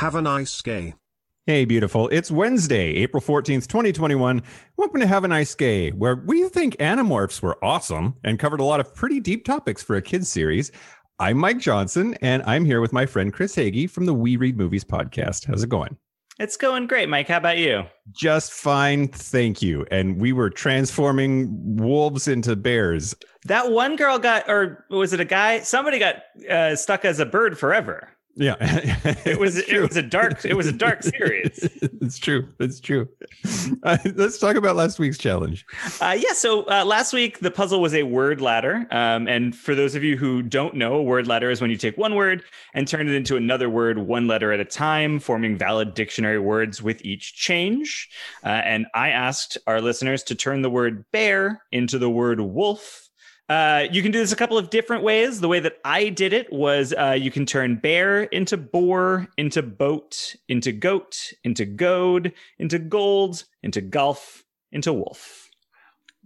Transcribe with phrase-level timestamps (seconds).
[0.00, 0.94] Have a nice day.
[1.44, 2.08] Hey, beautiful.
[2.08, 4.42] It's Wednesday, April 14th, 2021.
[4.78, 8.64] Welcome to Have a Nice Gay, where we think Animorphs were awesome and covered a
[8.64, 10.72] lot of pretty deep topics for a kids series.
[11.18, 14.56] I'm Mike Johnson, and I'm here with my friend Chris Hagee from the We Read
[14.56, 15.44] Movies podcast.
[15.44, 15.98] How's it going?
[16.38, 17.28] It's going great, Mike.
[17.28, 17.82] How about you?
[18.10, 19.84] Just fine, thank you.
[19.90, 23.14] And we were transforming wolves into bears.
[23.44, 25.60] That one girl got, or was it a guy?
[25.60, 28.08] Somebody got uh, stuck as a bird forever.
[28.36, 31.68] Yeah, it was it was a dark it was a dark series.
[31.82, 32.48] it's true.
[32.58, 33.08] It's true.
[33.82, 35.66] Uh, let's talk about last week's challenge.
[36.00, 36.32] Uh, yeah.
[36.32, 40.04] So uh, last week the puzzle was a word ladder, um, and for those of
[40.04, 43.08] you who don't know, a word ladder is when you take one word and turn
[43.08, 47.34] it into another word, one letter at a time, forming valid dictionary words with each
[47.34, 48.08] change.
[48.44, 53.09] Uh, and I asked our listeners to turn the word bear into the word wolf
[53.50, 55.40] uh, you can do this a couple of different ways.
[55.40, 59.60] The way that I did it was uh, you can turn bear into boar, into
[59.60, 65.50] boat, into goat, into goad, into gold, into golf, into wolf.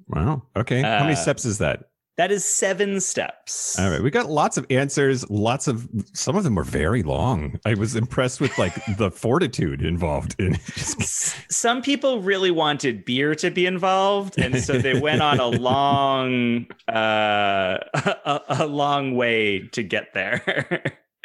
[0.06, 0.42] Wow.
[0.54, 0.82] Okay.
[0.82, 1.84] How many uh, steps is that?
[2.16, 3.76] That is seven steps.
[3.78, 4.00] All right.
[4.00, 5.28] We got lots of answers.
[5.30, 7.58] Lots of some of them were very long.
[7.64, 13.50] I was impressed with like the fortitude involved in Some people really wanted beer to
[13.50, 14.38] be involved.
[14.38, 20.82] And so they went on a long, uh, a, a long way to get there.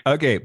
[0.08, 0.40] okay.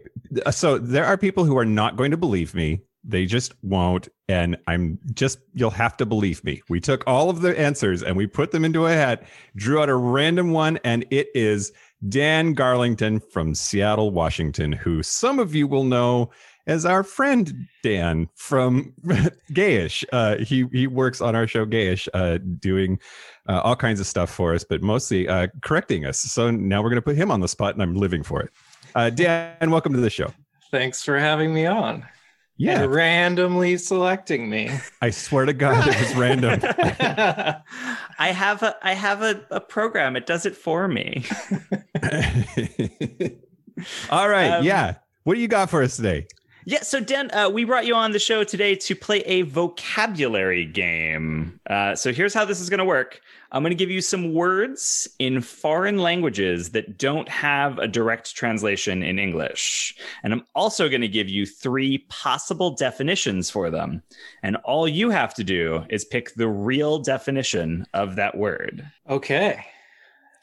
[0.50, 4.08] So there are people who are not going to believe me they just won't.
[4.28, 6.62] And I'm just, you'll have to believe me.
[6.68, 9.24] We took all of the answers and we put them into a hat,
[9.54, 11.72] drew out a random one, and it is
[12.08, 16.30] Dan Garlington from Seattle, Washington, who some of you will know
[16.66, 18.94] as our friend Dan from
[19.52, 20.04] Gayish.
[20.12, 22.98] Uh, he he works on our show Gayish, uh, doing
[23.48, 26.18] uh, all kinds of stuff for us, but mostly uh, correcting us.
[26.18, 28.50] So now we're going to put him on the spot, and I'm living for it.
[28.94, 30.32] Uh, Dan, welcome to the show.
[30.70, 32.06] Thanks for having me on.
[32.56, 32.82] Yeah.
[32.82, 34.70] And randomly selecting me.
[35.02, 36.60] I swear to God, it was random.
[38.18, 40.14] I have a I have a, a program.
[40.14, 41.24] It does it for me.
[44.08, 44.50] All right.
[44.50, 44.96] Um, yeah.
[45.24, 46.28] What do you got for us today?
[46.66, 50.64] Yeah, so Dan, uh, we brought you on the show today to play a vocabulary
[50.64, 51.60] game.
[51.68, 53.20] Uh, so here's how this is going to work.
[53.52, 58.34] I'm going to give you some words in foreign languages that don't have a direct
[58.34, 59.94] translation in English.
[60.22, 64.02] And I'm also going to give you three possible definitions for them.
[64.42, 68.90] And all you have to do is pick the real definition of that word.
[69.08, 69.64] Okay.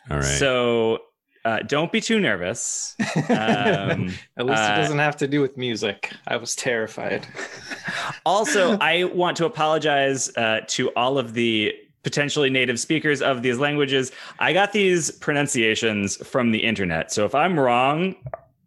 [0.09, 0.25] All right.
[0.25, 0.99] So
[1.43, 2.95] uh, don't be too nervous.
[3.29, 6.11] Um, At least it uh, doesn't have to do with music.
[6.27, 7.27] I was terrified.
[8.25, 13.57] also, I want to apologize uh, to all of the potentially native speakers of these
[13.57, 14.11] languages.
[14.39, 17.11] I got these pronunciations from the internet.
[17.11, 18.15] So if I'm wrong,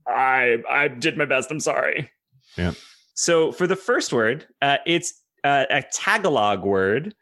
[0.07, 1.51] I I did my best.
[1.51, 2.11] I'm sorry.
[2.57, 2.73] Yeah.
[3.15, 7.15] So for the first word, uh, it's uh, a Tagalog word,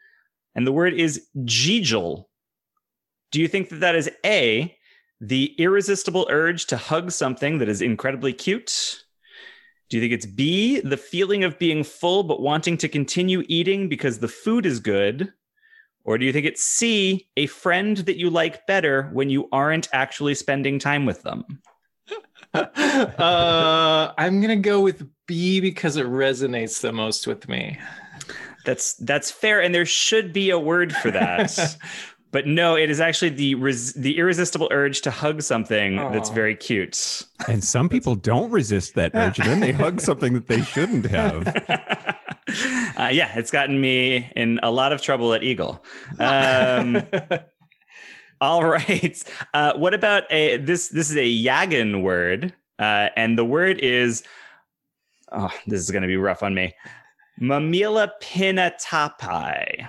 [0.55, 2.25] and the word is jijal.
[3.31, 4.75] Do you think that that is A,
[5.27, 9.05] the irresistible urge to hug something that is incredibly cute?
[9.89, 13.87] Do you think it's B, the feeling of being full but wanting to continue eating
[13.87, 15.31] because the food is good?
[16.03, 19.87] Or do you think it's C, a friend that you like better when you aren't
[19.93, 21.45] actually spending time with them?
[22.53, 27.79] uh, I'm gonna go with B because it resonates the most with me.
[28.65, 31.77] That's that's fair, and there should be a word for that.
[32.33, 36.11] But no, it is actually the res- the irresistible urge to hug something Aww.
[36.11, 37.21] that's very cute.
[37.47, 41.05] And some people don't resist that urge, and then they hug something that they shouldn't
[41.05, 42.19] have.
[42.97, 45.83] Uh, yeah, it's gotten me in a lot of trouble at Eagle.
[46.19, 47.01] Um,
[48.41, 49.23] all right.
[49.53, 50.89] Uh, what about a this?
[50.89, 54.23] This is a Yagan word, uh, and the word is.
[55.31, 56.75] Oh, this is going to be rough on me.
[57.41, 59.87] Mamila pinatapai.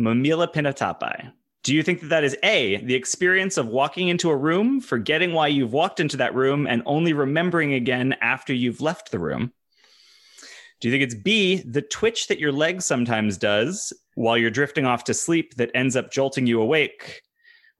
[0.00, 1.32] Mamihlapinatapai.
[1.64, 5.32] Do you think that that is A, the experience of walking into a room, forgetting
[5.32, 9.52] why you've walked into that room, and only remembering again after you've left the room?
[10.80, 14.86] Do you think it's B, the twitch that your leg sometimes does while you're drifting
[14.86, 17.22] off to sleep that ends up jolting you awake?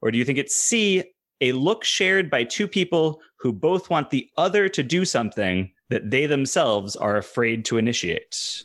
[0.03, 1.05] Or do you think it's C,
[1.41, 6.11] a look shared by two people who both want the other to do something that
[6.11, 8.65] they themselves are afraid to initiate?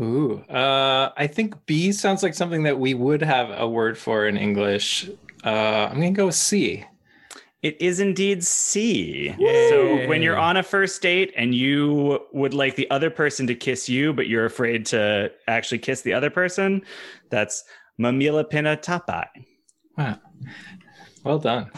[0.00, 4.26] Ooh, uh, I think B sounds like something that we would have a word for
[4.26, 5.08] in English.
[5.44, 6.84] Uh, I'm going to go with C.
[7.62, 9.34] It is indeed C.
[9.38, 9.70] Yay.
[9.70, 13.54] So when you're on a first date and you would like the other person to
[13.54, 16.82] kiss you, but you're afraid to actually kiss the other person,
[17.30, 17.62] that's
[18.00, 19.26] Mamihlapinatapai.
[19.96, 20.18] Wow.
[21.22, 21.70] Well done.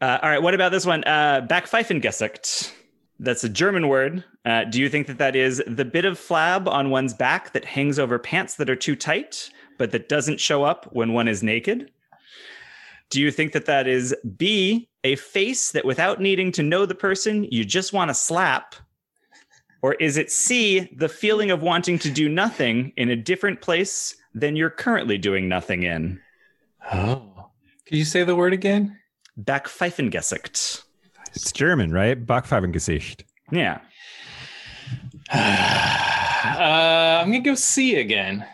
[0.00, 0.42] Uh, all right.
[0.42, 1.02] What about this one?
[1.04, 2.72] Uh, Backpfeifengesicht.
[3.20, 4.24] That's a German word.
[4.44, 7.64] Uh, do you think that that is the bit of flab on one's back that
[7.64, 11.42] hangs over pants that are too tight, but that doesn't show up when one is
[11.42, 11.90] naked?
[13.10, 16.94] Do you think that that is B, a face that without needing to know the
[16.94, 18.74] person, you just want to slap?
[19.82, 24.14] Or is it C, the feeling of wanting to do nothing in a different place
[24.34, 26.20] than you're currently doing nothing in?
[26.92, 27.50] Oh.
[27.86, 28.98] Could you say the word again?
[29.40, 30.82] Backpfeifengesicht.
[31.38, 32.26] It's German, right?
[32.26, 33.22] Backpfeifengesicht.
[33.52, 33.78] Yeah.
[35.32, 38.44] uh, I'm going to go C again.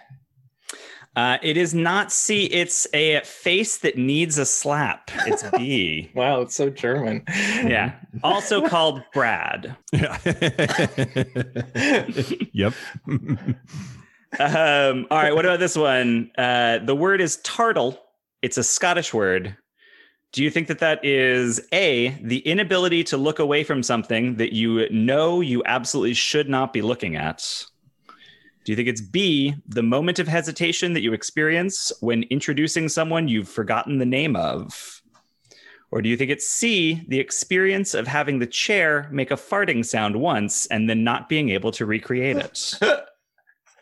[1.17, 2.45] Uh, it is not C.
[2.45, 5.11] It's a face that needs a slap.
[5.27, 6.11] It's B.
[6.15, 7.25] wow, it's so German.
[7.29, 7.95] yeah.
[8.23, 9.75] Also called Brad.
[9.91, 10.19] Yeah.
[12.53, 12.75] yep.
[13.09, 13.57] Um,
[15.11, 15.35] all right.
[15.35, 16.31] What about this one?
[16.37, 17.97] Uh, the word is tartle.
[18.43, 19.57] It's a Scottish word.
[20.35, 24.53] Do you think that that is A, the inability to look away from something that
[24.53, 27.65] you know you absolutely should not be looking at?
[28.65, 33.29] Do you think it's B, the moment of hesitation that you experience when introducing someone
[33.29, 35.03] you've forgotten the name of?
[35.93, 39.87] Or do you think it's C, the experience of having the chair make a farting
[39.87, 42.73] sound once and then not being able to recreate it?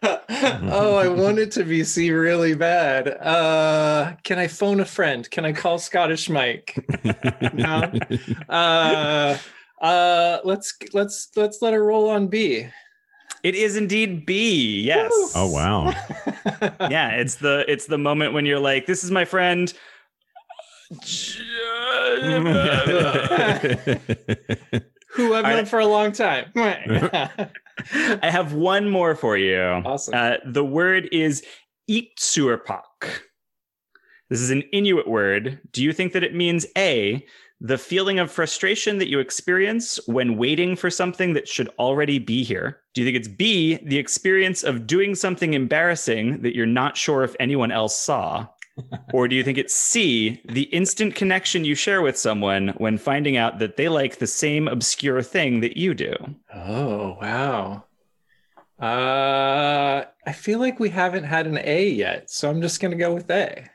[0.03, 3.09] oh, I want it to be C really bad.
[3.09, 5.31] Uh, can I phone a friend?
[5.31, 6.85] Can I call Scottish Mike?
[7.53, 7.93] no.
[8.49, 9.39] Uh,
[9.81, 12.69] uh, let's let's let's let her roll on B.
[13.43, 14.83] It is indeed B.
[14.83, 15.11] Yes.
[15.35, 15.91] Oh wow.
[16.89, 19.73] yeah, it's the it's the moment when you're like, "This is my friend."
[25.15, 25.69] Who I've known right.
[25.69, 26.53] for a long time.
[27.95, 29.61] I have one more for you.
[29.61, 30.15] Awesome.
[30.15, 31.43] Uh, the word is
[31.91, 32.83] Iktsuarpok.
[34.31, 35.61] This is an Inuit word.
[35.73, 37.25] Do you think that it means A,
[37.61, 42.43] the feeling of frustration that you experience when waiting for something that should already be
[42.43, 42.81] here?
[42.95, 47.25] Do you think it's B, the experience of doing something embarrassing that you're not sure
[47.25, 48.47] if anyone else saw?
[49.13, 53.37] Or do you think it's C, the instant connection you share with someone when finding
[53.37, 56.15] out that they like the same obscure thing that you do?
[56.55, 57.85] oh wow.
[58.81, 63.15] Uh, I feel like we haven't had an A yet, so I'm just gonna go
[63.15, 63.69] with A.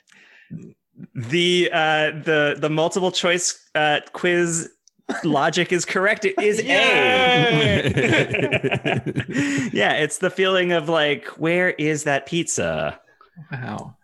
[1.16, 4.70] The uh, the the multiple choice uh, quiz
[5.24, 6.26] logic is correct.
[6.26, 6.64] It is A.
[9.74, 13.00] yeah, it's the feeling of like, where is that pizza?
[13.52, 13.96] Wow.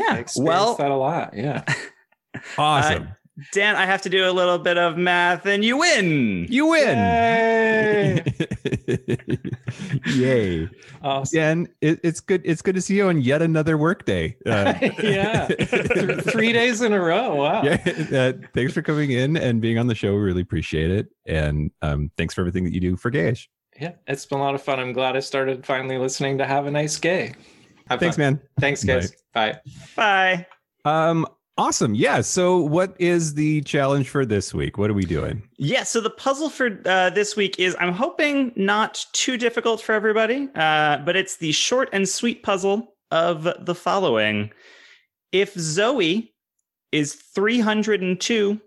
[0.00, 0.24] Yeah.
[0.36, 1.34] Well, that a lot.
[1.36, 1.62] Yeah.
[2.58, 3.08] awesome.
[3.52, 6.46] Dan, I have to do a little bit of math, and you win.
[6.48, 6.96] you win.
[6.96, 8.24] Yay!
[10.06, 10.70] Yay.
[11.02, 11.38] awesome.
[11.38, 12.40] Dan, it, it's good.
[12.46, 14.36] It's good to see you on yet another workday.
[14.46, 14.72] Uh,
[15.02, 15.48] yeah.
[15.48, 17.34] Th- Three days in a row.
[17.34, 17.62] Wow.
[17.62, 17.76] yeah.
[18.10, 20.14] Uh, thanks for coming in and being on the show.
[20.14, 21.08] We really appreciate it.
[21.26, 23.48] And um, thanks for everything that you do for Gayish.
[23.78, 24.80] Yeah, it's been a lot of fun.
[24.80, 27.34] I'm glad I started finally listening to Have a Nice Gay.
[27.88, 28.22] Have Thanks, fun.
[28.22, 28.40] man.
[28.58, 29.12] Thanks, guys.
[29.32, 29.60] Bye.
[29.94, 30.46] Bye.
[30.84, 31.94] Um, awesome.
[31.94, 32.20] Yeah.
[32.20, 34.76] So, what is the challenge for this week?
[34.76, 35.42] What are we doing?
[35.56, 39.92] Yeah, so the puzzle for uh, this week is I'm hoping not too difficult for
[39.92, 44.50] everybody, uh, but it's the short and sweet puzzle of the following.
[45.32, 46.32] If Zoe
[46.92, 48.60] is 302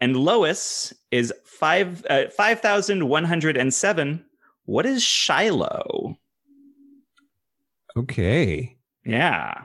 [0.00, 4.24] and Lois is five uh, 5,107,
[4.66, 6.15] what is Shiloh?
[7.96, 8.76] Okay.
[9.04, 9.62] Yeah,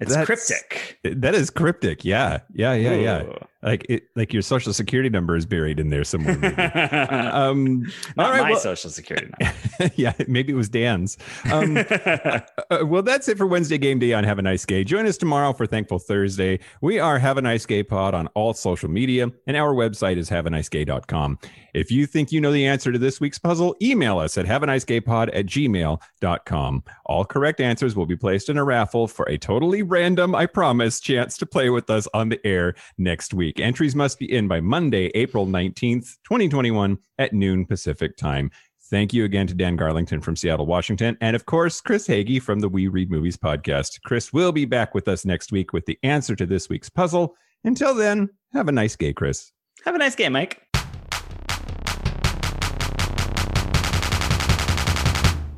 [0.00, 0.98] it's That's- cryptic.
[1.04, 2.04] That is cryptic.
[2.04, 2.40] Yeah.
[2.54, 2.74] Yeah.
[2.74, 2.94] Yeah.
[2.94, 3.22] Yeah.
[3.22, 3.34] Ooh.
[3.66, 6.36] Like it, like your social security number is buried in there somewhere.
[7.34, 7.82] um,
[8.16, 9.92] Not all right, my well- social security number.
[9.96, 11.18] yeah, maybe it was Dan's.
[11.52, 12.40] Um, uh,
[12.84, 14.84] well, that's it for Wednesday Game Day on Have a Nice Gay.
[14.84, 16.60] Join us tomorrow for Thankful Thursday.
[16.80, 20.30] We are Have a Nice Gay Pod on all social media, and our website is
[20.30, 21.38] haveanicegay.com.
[21.74, 25.30] If you think you know the answer to this week's puzzle, email us at haveanicegaypod
[25.34, 26.84] at gmail.com.
[27.04, 31.00] All correct answers will be placed in a raffle for a totally random, I promise,
[31.00, 33.55] chance to play with us on the air next week.
[33.60, 38.50] Entries must be in by Monday, April 19th, 2021 at noon Pacific time.
[38.90, 42.60] Thank you again to Dan Garlington from Seattle, Washington, and of course, Chris Hagee from
[42.60, 44.00] the We Read Movies podcast.
[44.04, 47.34] Chris will be back with us next week with the answer to this week's puzzle.
[47.64, 49.50] Until then, have a nice day, Chris.
[49.84, 50.62] Have a nice game, Mike.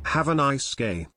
[0.05, 1.07] Have a nice gay.